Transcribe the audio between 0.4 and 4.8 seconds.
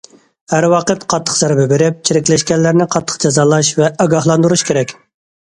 ھەر ۋاقىت قاتتىق زەربە بېرىپ، چىرىكلەشكەنلەرنى قاتتىق جازالاش ۋە ئاگاھلاندۇرۇش